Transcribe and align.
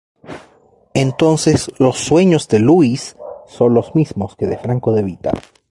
Entonces 0.95 1.69
los 1.77 1.99
sueños 1.99 2.47
de 2.47 2.57
Louis 2.57 3.15
son 3.47 3.75
los 3.75 3.93
mismos 3.93 4.35
que 4.35 4.47
de 4.47 4.57
Franco 4.57 4.93
De 4.93 5.03
Vita. 5.03 5.31